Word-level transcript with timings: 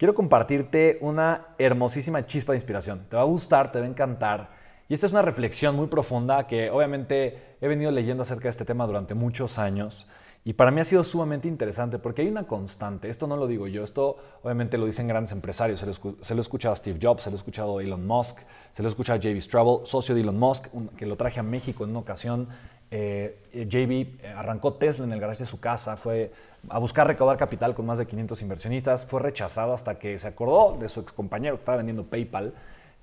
quiero 0.00 0.14
compartirte 0.14 0.96
una 1.02 1.48
hermosísima 1.58 2.24
chispa 2.24 2.52
de 2.52 2.56
inspiración. 2.56 3.04
Te 3.10 3.16
va 3.16 3.22
a 3.22 3.26
gustar, 3.26 3.70
te 3.70 3.80
va 3.80 3.84
a 3.84 3.88
encantar. 3.88 4.48
Y 4.88 4.94
esta 4.94 5.04
es 5.04 5.12
una 5.12 5.20
reflexión 5.20 5.76
muy 5.76 5.88
profunda 5.88 6.46
que 6.46 6.70
obviamente 6.70 7.56
he 7.60 7.68
venido 7.68 7.90
leyendo 7.90 8.22
acerca 8.22 8.44
de 8.44 8.48
este 8.48 8.64
tema 8.64 8.86
durante 8.86 9.12
muchos 9.12 9.58
años. 9.58 10.08
Y 10.42 10.54
para 10.54 10.70
mí 10.70 10.80
ha 10.80 10.84
sido 10.84 11.04
sumamente 11.04 11.48
interesante 11.48 11.98
porque 11.98 12.22
hay 12.22 12.28
una 12.28 12.46
constante, 12.46 13.10
esto 13.10 13.26
no 13.26 13.36
lo 13.36 13.46
digo 13.46 13.66
yo, 13.66 13.84
esto 13.84 14.16
obviamente 14.42 14.78
lo 14.78 14.86
dicen 14.86 15.06
grandes 15.06 15.32
empresarios, 15.32 15.80
se 15.80 15.86
lo, 15.86 15.92
se 15.92 16.34
he 16.34 16.40
escuchado 16.40 16.72
a 16.72 16.76
Steve 16.76 16.98
Jobs, 17.00 17.24
se 17.24 17.30
lo 17.30 17.36
he 17.36 17.38
escuchado 17.38 17.76
a 17.76 17.82
Elon 17.82 18.06
Musk, 18.06 18.38
se 18.72 18.82
lo 18.82 18.88
he 18.88 18.90
escuchado 18.90 19.18
a 19.18 19.20
JB 19.20 19.38
Straubel, 19.42 19.86
socio 19.86 20.14
de 20.14 20.22
Elon 20.22 20.38
Musk, 20.38 20.68
que 20.96 21.04
lo 21.04 21.18
traje 21.18 21.40
a 21.40 21.42
México 21.42 21.84
en 21.84 21.90
una 21.90 21.98
ocasión. 21.98 22.48
Eh, 22.90 23.38
JB 23.52 24.24
arrancó 24.36 24.74
Tesla 24.74 25.04
en 25.04 25.12
el 25.12 25.20
garaje 25.20 25.40
de 25.40 25.46
su 25.46 25.60
casa, 25.60 25.96
fue 25.96 26.32
a 26.68 26.78
buscar 26.78 27.06
recaudar 27.06 27.36
capital 27.36 27.74
con 27.74 27.86
más 27.86 27.98
de 27.98 28.06
500 28.06 28.42
inversionistas, 28.42 29.06
fue 29.06 29.20
rechazado 29.20 29.72
hasta 29.72 29.98
que 29.98 30.18
se 30.18 30.28
acordó 30.28 30.76
de 30.78 30.88
su 30.88 31.00
ex 31.00 31.12
compañero 31.12 31.54
que 31.54 31.60
estaba 31.60 31.76
vendiendo 31.76 32.04
PayPal, 32.04 32.52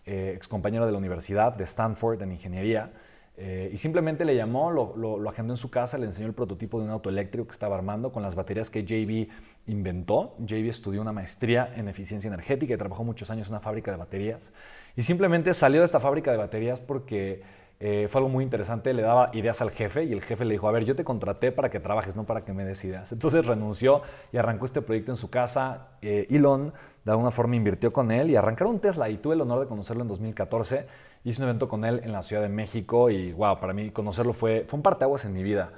eh, 0.06 0.34
ex 0.36 0.48
compañero 0.48 0.86
de 0.86 0.92
la 0.92 0.98
universidad 0.98 1.54
de 1.54 1.64
Stanford 1.64 2.22
en 2.22 2.34
ingeniería 2.34 2.92
eh, 3.40 3.70
y 3.72 3.78
simplemente 3.78 4.26
le 4.26 4.36
llamó, 4.36 4.72
lo, 4.72 5.30
agendó 5.30 5.54
en 5.54 5.58
su 5.58 5.70
casa, 5.70 6.00
le 6.00 6.08
enseñó 6.08 6.26
el 6.26 6.34
prototipo 6.34 6.80
de 6.80 6.86
un 6.86 6.92
auto 6.92 7.10
eléctrico 7.10 7.46
que 7.46 7.52
estaba 7.52 7.76
armando 7.76 8.12
con 8.12 8.24
las 8.24 8.34
baterías 8.34 8.72
que 8.72 8.84
JB 8.84 9.30
inventó. 9.68 10.36
JB 10.40 10.70
estudió 10.70 11.02
una 11.02 11.12
maestría 11.12 11.72
en 11.76 11.88
eficiencia 11.88 12.28
energética 12.28 12.74
y 12.74 12.78
trabajó 12.78 13.04
muchos 13.04 13.30
años 13.30 13.48
en 13.48 13.54
una 13.54 13.60
fábrica 13.60 13.92
de 13.92 13.98
baterías. 13.98 14.52
Y 14.96 15.04
simplemente 15.04 15.54
salió 15.54 15.82
de 15.82 15.86
esta 15.86 16.00
fábrica 16.00 16.32
de 16.32 16.38
baterías 16.38 16.80
porque 16.80 17.44
eh, 17.80 18.08
fue 18.10 18.20
algo 18.20 18.30
muy 18.30 18.44
interesante. 18.44 18.94
Le 18.94 19.02
daba 19.02 19.30
ideas 19.34 19.62
al 19.62 19.72
jefe 19.72 20.04
y 20.04 20.14
el 20.14 20.22
jefe 20.22 20.46
le 20.46 20.54
dijo, 20.54 20.68
a 20.68 20.72
ver, 20.72 20.86
yo 20.86 20.96
te 20.96 21.04
contraté 21.04 21.52
para 21.52 21.70
que 21.70 21.80
trabajes, 21.80 22.16
no 22.16 22.26
para 22.26 22.46
que 22.46 22.54
me 22.54 22.66
des 22.66 22.84
ideas. 22.84 23.12
Entonces 23.12 23.46
renunció 23.46 24.02
y 24.32 24.38
arrancó 24.38 24.66
este 24.66 24.82
proyecto 24.82 25.12
en 25.12 25.18
su 25.18 25.30
casa. 25.30 25.90
Eh, 26.02 26.28
Elon 26.30 26.74
de 27.04 27.12
alguna 27.12 27.32
forma 27.32 27.56
invirtió 27.56 27.94
con 27.94 28.12
él 28.12 28.30
y 28.30 28.36
arrancaron 28.36 28.80
Tesla 28.80 29.10
y 29.10 29.18
tuve 29.18 29.36
el 29.36 29.42
honor 29.42 29.62
de 29.62 29.68
conocerlo 29.68 30.02
en 30.02 30.10
2014 30.10 31.08
Hice 31.28 31.42
un 31.42 31.50
evento 31.50 31.68
con 31.68 31.84
él 31.84 32.00
en 32.06 32.14
la 32.14 32.24
Ciudad 32.24 32.42
de 32.42 32.48
México 32.48 33.10
y, 33.10 33.34
wow, 33.34 33.60
para 33.60 33.74
mí 33.74 33.90
conocerlo 33.90 34.32
fue, 34.32 34.64
fue 34.66 34.78
un 34.78 34.82
parteaguas 34.84 35.26
en 35.26 35.34
mi 35.34 35.44
vida. 35.44 35.72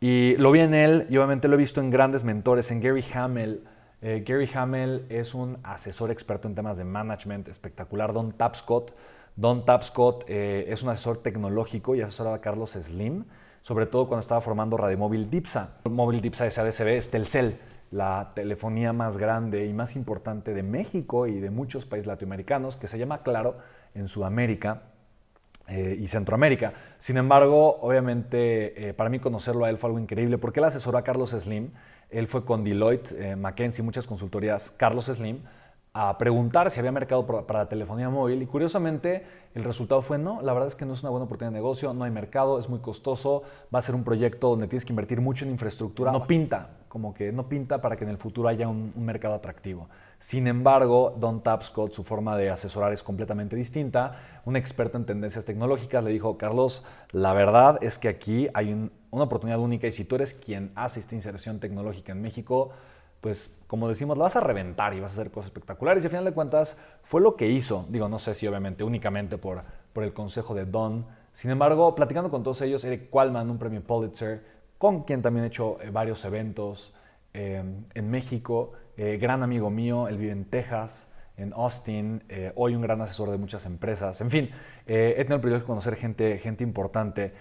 Y 0.00 0.34
lo 0.36 0.50
vi 0.50 0.60
en 0.60 0.72
él 0.72 1.06
y 1.10 1.18
obviamente 1.18 1.46
lo 1.46 1.54
he 1.54 1.58
visto 1.58 1.82
en 1.82 1.90
grandes 1.90 2.24
mentores, 2.24 2.70
en 2.70 2.80
Gary 2.80 3.04
Hamel. 3.12 3.64
Eh, 4.00 4.24
Gary 4.26 4.48
Hamel 4.54 5.04
es 5.10 5.34
un 5.34 5.58
asesor 5.62 6.10
experto 6.10 6.48
en 6.48 6.54
temas 6.54 6.78
de 6.78 6.84
management 6.84 7.48
espectacular. 7.48 8.14
Don 8.14 8.32
Tapscott. 8.32 8.94
Don 9.38 9.64
Tapscott 9.64 10.24
eh, 10.26 10.64
es 10.66 10.82
un 10.82 10.88
asesor 10.88 11.18
tecnológico 11.18 11.94
y 11.94 12.00
asesoraba 12.00 12.34
a 12.34 12.40
Carlos 12.40 12.72
Slim, 12.72 13.24
sobre 13.62 13.86
todo 13.86 14.08
cuando 14.08 14.22
estaba 14.22 14.40
formando 14.40 14.76
Móvil 14.96 15.30
Dipsa. 15.30 15.76
Móvil 15.88 16.20
Dipsa 16.20 16.50
SADCB 16.50 16.88
es 16.88 17.08
Telcel, 17.08 17.56
la 17.92 18.32
telefonía 18.34 18.92
más 18.92 19.16
grande 19.16 19.64
y 19.66 19.72
más 19.72 19.94
importante 19.94 20.54
de 20.54 20.64
México 20.64 21.28
y 21.28 21.38
de 21.38 21.50
muchos 21.50 21.86
países 21.86 22.08
latinoamericanos, 22.08 22.74
que 22.74 22.88
se 22.88 22.98
llama 22.98 23.22
Claro 23.22 23.58
en 23.94 24.08
Sudamérica 24.08 24.82
eh, 25.68 25.96
y 26.00 26.08
Centroamérica. 26.08 26.72
Sin 26.98 27.16
embargo, 27.16 27.78
obviamente, 27.80 28.88
eh, 28.88 28.92
para 28.92 29.08
mí 29.08 29.20
conocerlo 29.20 29.66
a 29.66 29.70
él 29.70 29.78
fue 29.78 29.90
algo 29.90 30.00
increíble 30.00 30.38
porque 30.38 30.58
él 30.58 30.64
asesoró 30.64 30.98
a 30.98 31.04
Carlos 31.04 31.30
Slim. 31.30 31.70
Él 32.10 32.26
fue 32.26 32.44
con 32.44 32.64
Deloitte, 32.64 33.12
eh, 33.12 33.36
McKinsey, 33.36 33.84
muchas 33.84 34.08
consultorías, 34.08 34.72
Carlos 34.72 35.04
Slim, 35.04 35.42
a 36.00 36.16
preguntar 36.16 36.70
si 36.70 36.78
había 36.78 36.92
mercado 36.92 37.26
para 37.26 37.58
la 37.64 37.68
telefonía 37.68 38.08
móvil 38.08 38.40
y 38.40 38.46
curiosamente 38.46 39.26
el 39.56 39.64
resultado 39.64 40.00
fue 40.00 40.16
no, 40.16 40.40
la 40.42 40.52
verdad 40.52 40.68
es 40.68 40.76
que 40.76 40.86
no 40.86 40.94
es 40.94 41.02
una 41.02 41.10
buena 41.10 41.24
oportunidad 41.24 41.50
de 41.50 41.58
negocio, 41.58 41.92
no 41.92 42.04
hay 42.04 42.12
mercado, 42.12 42.60
es 42.60 42.68
muy 42.68 42.78
costoso, 42.78 43.42
va 43.74 43.80
a 43.80 43.82
ser 43.82 43.96
un 43.96 44.04
proyecto 44.04 44.50
donde 44.50 44.68
tienes 44.68 44.84
que 44.84 44.92
invertir 44.92 45.20
mucho 45.20 45.44
en 45.44 45.50
infraestructura, 45.50 46.12
no 46.12 46.24
pinta, 46.24 46.68
como 46.88 47.14
que 47.14 47.32
no 47.32 47.48
pinta 47.48 47.80
para 47.80 47.96
que 47.96 48.04
en 48.04 48.10
el 48.10 48.16
futuro 48.16 48.48
haya 48.48 48.68
un 48.68 48.92
mercado 48.96 49.34
atractivo. 49.34 49.88
Sin 50.20 50.46
embargo, 50.46 51.16
Don 51.18 51.42
Tapscott, 51.42 51.92
su 51.92 52.04
forma 52.04 52.36
de 52.36 52.50
asesorar 52.50 52.92
es 52.92 53.02
completamente 53.02 53.56
distinta. 53.56 54.40
Un 54.44 54.54
experto 54.54 54.98
en 54.98 55.04
tendencias 55.04 55.44
tecnológicas 55.44 56.04
le 56.04 56.10
dijo, 56.10 56.38
Carlos, 56.38 56.84
la 57.12 57.32
verdad 57.32 57.78
es 57.82 57.98
que 57.98 58.08
aquí 58.08 58.48
hay 58.54 58.90
una 59.10 59.24
oportunidad 59.24 59.58
única 59.58 59.88
y 59.88 59.92
si 59.92 60.04
tú 60.04 60.14
eres 60.14 60.34
quien 60.34 60.70
hace 60.76 61.00
esta 61.00 61.16
inserción 61.16 61.58
tecnológica 61.58 62.12
en 62.12 62.22
México, 62.22 62.70
pues 63.20 63.58
como 63.66 63.88
decimos, 63.88 64.16
la 64.16 64.24
vas 64.24 64.36
a 64.36 64.40
reventar 64.40 64.94
y 64.94 65.00
vas 65.00 65.12
a 65.12 65.20
hacer 65.20 65.30
cosas 65.30 65.48
espectaculares. 65.48 66.02
Y 66.02 66.06
al 66.06 66.10
final 66.10 66.24
de 66.24 66.32
cuentas 66.32 66.76
fue 67.02 67.20
lo 67.20 67.36
que 67.36 67.48
hizo. 67.48 67.86
Digo, 67.90 68.08
no 68.08 68.18
sé 68.18 68.34
si 68.34 68.46
obviamente 68.46 68.82
únicamente 68.82 69.36
por, 69.36 69.62
por 69.92 70.04
el 70.04 70.12
consejo 70.12 70.54
de 70.54 70.64
Don. 70.64 71.06
Sin 71.34 71.50
embargo, 71.50 71.94
platicando 71.94 72.30
con 72.30 72.42
todos 72.42 72.60
ellos, 72.62 72.82
Eric 72.84 73.10
Qualman, 73.10 73.50
un 73.50 73.58
premio 73.58 73.82
Pulitzer, 73.82 74.42
con 74.78 75.02
quien 75.02 75.22
también 75.22 75.44
he 75.44 75.48
hecho 75.48 75.78
eh, 75.82 75.90
varios 75.90 76.24
eventos 76.24 76.94
eh, 77.34 77.62
en 77.94 78.10
México, 78.10 78.72
eh, 78.96 79.18
gran 79.20 79.42
amigo 79.42 79.70
mío, 79.70 80.08
él 80.08 80.16
vive 80.16 80.32
en 80.32 80.46
Texas, 80.46 81.08
en 81.36 81.52
Austin, 81.52 82.24
hoy 82.56 82.74
un 82.74 82.82
gran 82.82 83.00
asesor 83.00 83.30
de 83.30 83.38
muchas 83.38 83.64
empresas. 83.64 84.20
En 84.20 84.28
fin, 84.28 84.50
he 84.86 85.14
tenido 85.14 85.36
el 85.36 85.40
privilegio 85.40 85.60
de 85.62 85.66
conocer 85.66 85.94
gente, 85.94 86.36
gente 86.38 86.64
importante. 86.64 87.32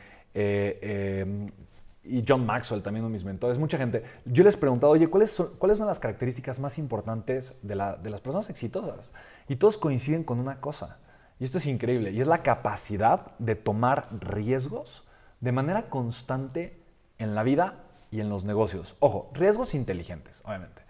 Y 2.10 2.24
John 2.28 2.46
Maxwell, 2.46 2.82
también 2.82 3.04
uno 3.04 3.10
de 3.10 3.14
mis 3.14 3.26
mentores, 3.26 3.58
mucha 3.58 3.78
gente. 3.78 4.04
Yo 4.26 4.44
les 4.44 4.56
he 4.56 4.58
preguntado, 4.58 4.92
oye, 4.94 5.08
¿cuáles 5.08 5.32
son, 5.32 5.52
¿cuáles 5.58 5.78
son 5.78 5.88
las 5.88 6.00
características 6.00 6.60
más 6.60 6.78
importantes 6.78 7.56
de 7.62 7.76
las 7.76 8.22
personas 8.22 8.50
exitosas? 8.50 9.12
Y 9.48 9.58
todos 9.58 9.78
coinciden 9.78 10.24
con 10.24 10.40
una 10.40 10.62
cosa, 10.62 11.00
y 11.40 11.44
esto 11.44 11.58
es 11.58 11.66
increíble, 11.68 12.12
y 12.12 12.22
es 12.22 12.28
la 12.28 12.44
capacidad 12.44 13.38
de 13.40 13.56
tomar 13.56 14.08
riesgos 14.20 15.08
de 15.40 15.52
manera 15.52 15.90
constante 15.90 16.82
en 17.18 17.36
la 17.36 17.44
vida 17.44 17.76
y 18.10 18.22
en 18.22 18.30
los 18.30 18.46
negocios. 18.46 18.96
Ojo, 19.00 19.30
riesgos 19.34 19.76
inteligentes, 19.76 20.42
obviamente. 20.46 20.82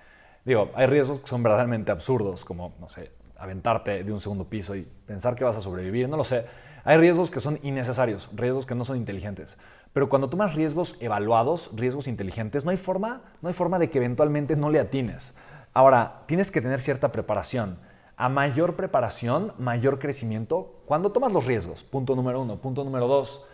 Digo, 0.46 0.72
hay 0.76 0.86
riesgos 0.86 1.20
que 1.20 1.28
son 1.28 1.44
verdaderamente 1.44 1.92
absurdos, 1.92 2.46
como, 2.46 2.74
no 2.80 2.88
sé, 2.88 3.12
aventarte 3.38 4.04
de 4.04 4.12
un 4.12 4.22
segundo 4.22 4.46
piso 4.46 4.76
y 4.76 4.84
pensar 5.06 5.36
que 5.36 5.44
vas 5.44 5.58
a 5.58 5.62
sobrevivir, 5.62 6.08
no 6.08 6.16
lo 6.16 6.24
sé. 6.24 6.46
Hay 6.88 6.96
riesgos 6.96 7.30
que 7.30 7.42
son 7.42 7.59
innecesarios, 7.64 8.30
riesgos 8.34 8.66
que 8.66 8.74
no 8.74 8.86
son 8.86 8.96
inteligentes. 8.96 9.58
Pero 9.92 10.08
cuando 10.08 10.30
tomas 10.30 10.56
riesgos 10.56 10.96
evaluados, 11.02 11.70
riesgos 11.74 12.08
inteligentes, 12.08 12.64
no 12.64 12.72
hay 12.72 12.78
forma, 12.78 13.24
no 13.42 13.50
hay 13.50 13.53
forma 13.53 13.78
de 13.78 13.90
que 13.90 13.98
eventualmente 13.98 14.56
no 14.56 14.70
le 14.70 14.80
atines. 14.80 15.36
Ahora, 15.74 16.22
tienes 16.28 16.50
que 16.50 16.62
tener 16.62 16.80
cierta 16.80 17.12
preparación. 17.12 17.78
A 18.16 18.30
mayor 18.30 18.78
preparación, 18.78 19.52
mayor 19.58 20.00
crecimiento. 20.00 20.81
Cuando 20.86 21.12
tomas 21.12 21.34
los 21.34 21.46
riesgos, 21.46 21.84
punto 21.84 22.16
número 22.16 22.42
uno. 22.42 22.56
Punto 22.62 22.86
número 22.86 23.06
dos, 23.06 23.46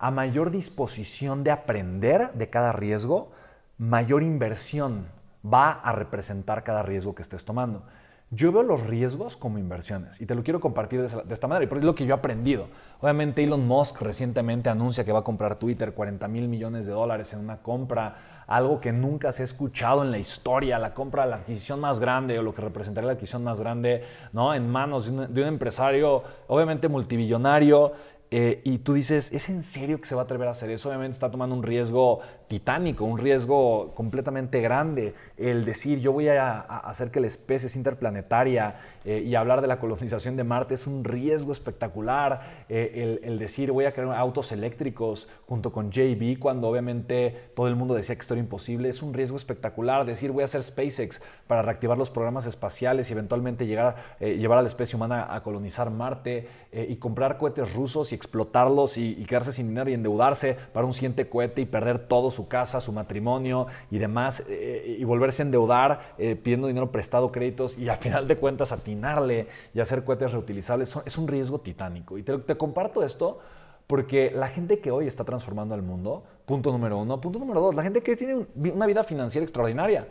a 0.00 0.10
mayor 0.10 0.50
disposición 0.50 1.44
de 1.44 1.52
aprender 1.52 2.32
de 2.32 2.50
cada 2.50 2.72
riesgo, 2.72 3.30
mayor 3.78 4.24
inversión 4.24 5.06
va 5.46 5.70
a 5.70 5.92
representar 5.92 6.64
cada 6.64 6.82
riesgo 6.82 7.14
que 7.14 7.22
estés 7.22 7.44
tomando. 7.44 7.84
Yo 8.32 8.52
veo 8.52 8.62
los 8.62 8.86
riesgos 8.86 9.36
como 9.36 9.58
inversiones 9.58 10.20
y 10.20 10.26
te 10.26 10.36
lo 10.36 10.44
quiero 10.44 10.60
compartir 10.60 11.00
de 11.02 11.34
esta 11.34 11.48
manera 11.48 11.64
y 11.64 11.66
por 11.66 11.78
es 11.78 11.84
lo 11.84 11.96
que 11.96 12.06
yo 12.06 12.14
he 12.14 12.18
aprendido. 12.18 12.68
Obviamente 13.00 13.42
Elon 13.42 13.66
Musk 13.66 14.00
recientemente 14.02 14.70
anuncia 14.70 15.04
que 15.04 15.10
va 15.10 15.18
a 15.18 15.24
comprar 15.24 15.56
Twitter 15.56 15.94
40 15.94 16.28
mil 16.28 16.46
millones 16.46 16.86
de 16.86 16.92
dólares 16.92 17.32
en 17.32 17.40
una 17.40 17.56
compra, 17.56 18.44
algo 18.46 18.80
que 18.80 18.92
nunca 18.92 19.32
se 19.32 19.42
ha 19.42 19.44
escuchado 19.44 20.04
en 20.04 20.12
la 20.12 20.18
historia, 20.18 20.78
la 20.78 20.94
compra, 20.94 21.26
la 21.26 21.36
adquisición 21.36 21.80
más 21.80 21.98
grande 21.98 22.38
o 22.38 22.42
lo 22.42 22.54
que 22.54 22.62
representaría 22.62 23.08
la 23.08 23.14
adquisición 23.14 23.42
más 23.42 23.60
grande 23.60 24.04
¿no? 24.32 24.54
en 24.54 24.70
manos 24.70 25.06
de 25.06 25.42
un, 25.42 25.48
empresario 25.48 26.22
obviamente 26.46 26.86
multimillonario 26.86 27.94
eh, 28.30 28.60
y 28.64 28.78
tú 28.78 28.94
dices, 28.94 29.32
¿es 29.32 29.48
en 29.48 29.64
serio 29.64 30.00
que 30.00 30.06
se 30.06 30.14
va 30.14 30.20
a 30.20 30.24
atrever 30.24 30.46
a 30.46 30.52
hacer 30.52 30.70
eso? 30.70 30.88
Obviamente 30.88 31.14
está 31.14 31.32
tomando 31.32 31.56
un 31.56 31.64
riesgo 31.64 32.20
titánico, 32.50 33.04
un 33.04 33.16
riesgo 33.16 33.94
completamente 33.94 34.60
grande. 34.60 35.14
El 35.36 35.64
decir, 35.64 36.00
yo 36.00 36.10
voy 36.10 36.26
a, 36.26 36.58
hacer 36.58 37.12
que 37.12 37.20
la 37.20 37.28
especie 37.28 37.68
sea 37.68 37.78
interplanetaria 37.78 38.74
eh, 39.04 39.22
y 39.24 39.36
hablar 39.36 39.60
de 39.60 39.68
la 39.68 39.78
colonización 39.78 40.36
de 40.36 40.42
Marte 40.42 40.74
es 40.74 40.88
un 40.88 41.04
riesgo 41.04 41.52
espectacular. 41.52 42.64
Eh, 42.68 43.20
el, 43.22 43.38
decir, 43.38 43.70
voy 43.70 43.84
a 43.84 43.92
crear 43.92 44.12
autos 44.16 44.50
eléctricos 44.50 45.28
junto 45.46 45.70
con 45.70 45.92
JB, 45.92 46.40
cuando 46.40 46.66
obviamente 46.66 47.52
todo 47.54 47.68
el 47.68 47.76
mundo 47.76 47.94
decía 47.94 48.16
que 48.16 48.22
esto 48.22 48.34
era 48.34 48.40
imposible, 48.40 48.88
es 48.88 49.00
un 49.00 49.14
riesgo 49.14 49.36
espectacular. 49.36 50.04
Decir, 50.04 50.32
voy 50.32 50.42
a 50.42 50.46
hacer 50.46 50.64
SpaceX 50.64 51.22
para 51.46 51.62
reactivar 51.62 51.96
los 51.96 52.10
programas 52.10 52.46
espaciales 52.46 53.08
y 53.10 53.12
eventualmente 53.12 53.64
llegar, 53.64 54.16
llevar 54.18 54.58
a 54.58 54.62
la 54.62 54.68
especie 54.68 54.96
humana 54.96 55.32
a 55.32 55.44
colonizar 55.44 55.88
Marte 55.90 56.48
y 56.72 56.96
comprar 56.96 57.38
cohetes 57.38 57.74
rusos 57.74 58.10
y 58.10 58.16
explotarlos 58.16 58.98
y, 58.98 59.24
quedarse 59.24 59.52
sin 59.52 59.68
dinero 59.68 59.88
y 59.88 59.94
endeudarse 59.94 60.56
para 60.72 60.84
un 60.84 60.94
siguiente 60.94 61.28
cohete 61.28 61.60
y 61.60 61.66
perder 61.66 62.08
todo 62.08 62.30
su 62.30 62.39
casa, 62.48 62.80
su 62.80 62.92
matrimonio 62.92 63.66
y 63.90 63.98
demás, 63.98 64.44
eh, 64.48 64.96
y 64.98 65.04
volverse 65.04 65.42
a 65.42 65.46
endeudar 65.46 66.14
eh, 66.18 66.36
pidiendo 66.36 66.66
dinero 66.66 66.90
prestado, 66.90 67.32
créditos 67.32 67.78
y 67.78 67.88
al 67.88 67.96
final 67.96 68.28
de 68.28 68.36
cuentas 68.36 68.72
atinarle 68.72 69.48
y 69.74 69.80
hacer 69.80 70.04
cohetes 70.04 70.32
reutilizables, 70.32 70.96
es 71.04 71.18
un 71.18 71.28
riesgo 71.28 71.60
titánico. 71.60 72.18
Y 72.18 72.22
te, 72.22 72.56
comparto 72.56 73.02
esto 73.02 73.40
porque 73.86 74.30
la 74.30 74.48
gente 74.48 74.80
que 74.80 74.90
hoy 74.90 75.06
está 75.06 75.24
transformando 75.24 75.74
al 75.74 75.82
mundo, 75.82 76.24
punto 76.46 76.70
número 76.72 76.98
uno, 76.98 77.20
punto 77.20 77.38
número 77.38 77.60
dos, 77.60 77.74
la 77.74 77.82
gente 77.82 78.02
que 78.02 78.16
tiene 78.16 78.46
una 78.54 78.86
vida 78.86 79.04
financiera 79.04 79.44
extraordinaria. 79.44 80.08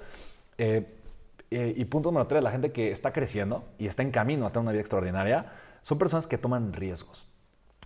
Eh, 0.58 0.86
y 1.52 1.86
punto 1.86 2.10
número 2.10 2.28
tres, 2.28 2.44
la 2.44 2.52
gente 2.52 2.72
que 2.72 2.92
está 2.92 3.12
creciendo 3.12 3.64
y 3.80 3.88
está 3.88 4.04
en 4.04 4.12
camino 4.12 4.46
a 4.46 4.50
tener 4.52 4.62
una 4.62 4.72
vida 4.72 4.82
extraordinaria, 4.82 5.52
son 5.82 5.98
personas 5.98 6.28
que 6.28 6.38
toman 6.38 6.74
riesgos. 6.74 7.28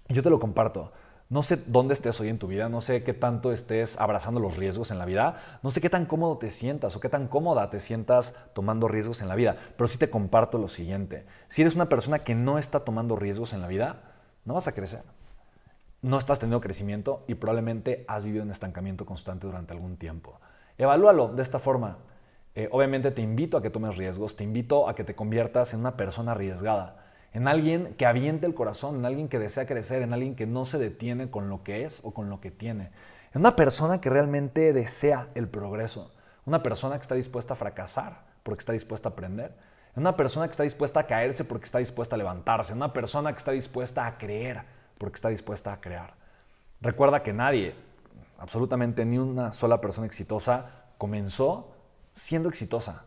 Y 0.10 0.13
yo 0.13 0.24
te 0.24 0.30
lo 0.30 0.40
comparto. 0.40 0.92
No 1.33 1.41
sé 1.41 1.57
dónde 1.65 1.95
estés 1.95 2.19
hoy 2.19 2.30
en 2.30 2.38
tu 2.38 2.45
vida, 2.45 2.69
no 2.69 2.80
sé 2.80 3.01
qué 3.01 3.12
tanto 3.12 3.51
estés 3.51 4.00
abrazando 4.00 4.39
los 4.39 4.56
riesgos 4.56 4.91
en 4.91 5.00
la 5.00 5.06
vida, 5.06 5.57
no 5.63 5.71
sé 5.71 5.81
qué 5.81 5.89
tan 5.89 6.06
cómodo 6.06 6.38
te 6.38 6.51
sientas 6.51 6.95
o 6.95 7.00
qué 7.00 7.09
tan 7.09 7.27
cómoda 7.27 7.71
te 7.71 7.80
sientas 7.80 8.35
tomando 8.53 8.88
riesgos 8.88 9.24
en 9.24 9.30
la 9.30 9.35
vida, 9.35 9.57
pero 9.75 9.88
sí 9.88 9.97
te 9.97 10.12
comparto 10.12 10.59
lo 10.59 10.68
siguiente. 10.68 11.25
Si 11.50 11.63
eres 11.63 11.74
una 11.74 11.89
persona 11.89 12.19
que 12.19 12.35
no 12.35 12.59
está 12.59 12.81
tomando 12.81 13.15
riesgos 13.15 13.53
en 13.53 13.62
la 13.62 13.68
vida, 13.68 13.95
no 14.45 14.53
vas 14.53 14.68
a 14.68 14.74
crecer. 14.74 15.01
No 16.03 16.19
estás 16.19 16.38
teniendo 16.38 16.62
crecimiento 16.62 17.24
y 17.27 17.33
probablemente 17.33 18.06
has 18.07 18.24
vivido 18.24 18.44
en 18.44 18.51
estancamiento 18.51 19.03
constante 19.07 19.47
durante 19.47 19.74
algún 19.74 19.97
tiempo. 19.97 20.39
Evalúalo 20.77 21.30
de 21.30 21.41
esta 21.41 21.57
forma. 21.57 21.97
Eh, 22.53 22.69
obviamente 22.71 23.09
te 23.09 23.24
invito 23.24 23.57
a 23.57 23.63
que 23.63 23.71
tomes 23.71 23.97
riesgos, 23.97 24.35
te 24.35 24.44
invito 24.44 24.88
a 24.88 24.94
que 24.94 25.03
te 25.03 25.15
conviertas 25.15 25.74
en 25.74 25.80
una 25.80 25.97
persona 25.97 26.33
arriesgada 26.33 27.03
en 27.33 27.47
alguien 27.47 27.95
que 27.97 28.06
aviente 28.06 28.45
el 28.45 28.53
corazón, 28.53 28.97
en 28.97 29.06
alguien 29.06 29.27
que 29.27 29.39
desea 29.39 29.65
crecer, 29.65 30.03
en 30.03 30.13
alguien 30.13 30.35
que 30.35 30.45
no 30.45 30.65
se 30.65 30.77
detiene 30.77 31.31
con 31.31 31.50
lo 31.50 31.63
que 31.63 31.83
es 31.85 32.00
o 32.03 32.13
con 32.13 32.30
lo 32.30 32.39
que 32.39 32.51
tiene. 32.51 32.91
En 33.33 33.41
una 33.41 33.56
persona 33.56 34.00
que 34.00 34.12
realmente 34.12 34.71
desea 34.71 35.30
el 35.33 35.47
progreso, 35.47 36.12
una 36.45 36.62
persona 36.62 36.95
que 36.97 37.01
está 37.01 37.15
dispuesta 37.15 37.53
a 37.53 37.57
fracasar 37.57 38.21
porque 38.44 38.62
está 38.62 38.74
dispuesta 38.74 39.09
a 39.09 39.12
aprender, 39.13 39.56
en 39.95 40.01
una 40.01 40.15
persona 40.15 40.47
que 40.47 40.51
está 40.51 40.63
dispuesta 40.63 41.00
a 41.00 41.07
caerse 41.07 41.44
porque 41.44 41.65
está 41.65 41.80
dispuesta 41.80 42.15
a 42.15 42.19
levantarse, 42.19 42.74
en 42.74 42.77
una 42.77 42.94
persona 42.94 43.31
que 43.31 43.39
está 43.39 43.51
dispuesta 43.51 44.06
a 44.06 44.18
creer 44.18 44.62
porque 45.00 45.15
está 45.15 45.30
dispuesta 45.30 45.74
a 45.74 45.81
crear. 45.81 46.13
Recuerda 46.81 47.24
que 47.24 47.33
nadie, 47.33 47.74
absolutamente 48.38 49.06
ni 49.06 49.18
una 49.18 49.53
sola 49.53 49.81
persona 49.81 50.06
exitosa, 50.06 50.69
comenzó 51.00 51.74
siendo 52.13 52.50
exitosa. 52.50 53.01